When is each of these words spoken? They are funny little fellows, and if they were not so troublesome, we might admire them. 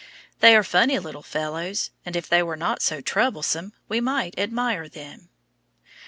They 0.39 0.55
are 0.55 0.63
funny 0.63 0.97
little 0.97 1.21
fellows, 1.21 1.91
and 2.07 2.15
if 2.15 2.27
they 2.27 2.41
were 2.41 2.55
not 2.57 2.81
so 2.81 3.01
troublesome, 3.01 3.73
we 3.87 4.01
might 4.01 4.33
admire 4.35 4.89
them. 4.89 5.29